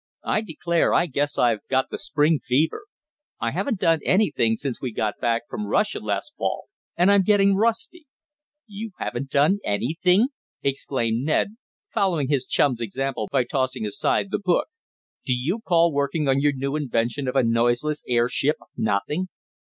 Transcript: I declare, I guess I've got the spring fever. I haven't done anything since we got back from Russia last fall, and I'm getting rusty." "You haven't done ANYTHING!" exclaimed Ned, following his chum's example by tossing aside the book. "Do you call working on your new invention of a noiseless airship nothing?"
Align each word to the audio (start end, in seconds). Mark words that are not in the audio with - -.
I 0.25 0.41
declare, 0.41 0.95
I 0.95 1.05
guess 1.05 1.37
I've 1.37 1.59
got 1.69 1.91
the 1.91 1.99
spring 1.99 2.39
fever. 2.39 2.85
I 3.39 3.51
haven't 3.51 3.79
done 3.79 3.99
anything 4.03 4.55
since 4.55 4.81
we 4.81 4.91
got 4.91 5.19
back 5.21 5.43
from 5.47 5.67
Russia 5.67 5.99
last 5.99 6.33
fall, 6.39 6.63
and 6.97 7.11
I'm 7.11 7.21
getting 7.21 7.55
rusty." 7.55 8.07
"You 8.65 8.93
haven't 8.97 9.29
done 9.29 9.59
ANYTHING!" 9.63 10.29
exclaimed 10.63 11.23
Ned, 11.23 11.55
following 11.93 12.29
his 12.29 12.47
chum's 12.47 12.81
example 12.81 13.27
by 13.31 13.43
tossing 13.43 13.85
aside 13.85 14.31
the 14.31 14.39
book. 14.39 14.69
"Do 15.23 15.35
you 15.37 15.59
call 15.59 15.93
working 15.93 16.27
on 16.27 16.39
your 16.39 16.53
new 16.53 16.75
invention 16.75 17.27
of 17.27 17.35
a 17.35 17.43
noiseless 17.43 18.03
airship 18.07 18.55
nothing?" 18.75 19.27